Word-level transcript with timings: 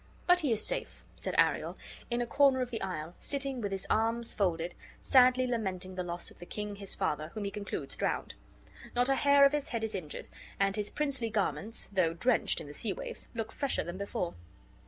"But 0.25 0.39
he 0.39 0.51
is 0.51 0.65
safe," 0.65 1.05
said 1.15 1.35
Ariel, 1.37 1.77
"in 2.09 2.21
a 2.21 2.25
corner 2.25 2.61
of 2.61 2.71
the 2.71 2.81
isle, 2.81 3.13
sitting 3.19 3.61
with 3.61 3.71
his 3.71 3.85
arms 3.87 4.33
folded, 4.33 4.73
sadly 4.99 5.45
lamenting 5.45 5.93
the 5.93 6.01
loss 6.01 6.31
of 6.31 6.39
the 6.39 6.45
king, 6.47 6.77
his 6.77 6.95
father, 6.95 7.29
whom 7.35 7.43
he 7.43 7.51
concludes 7.51 7.95
drowned. 7.95 8.33
Not 8.95 9.09
a 9.09 9.13
hair 9.15 9.45
of 9.45 9.51
his 9.53 9.67
head 9.67 9.83
is 9.83 9.93
injured, 9.93 10.27
and 10.59 10.75
his 10.75 10.89
princely 10.89 11.29
garments, 11.29 11.85
though 11.85 12.15
drenched 12.15 12.59
in 12.59 12.65
the 12.65 12.73
sea 12.73 12.93
waves, 12.93 13.27
look 13.35 13.51
fresher 13.51 13.83
than 13.83 13.97
before." 13.99 14.33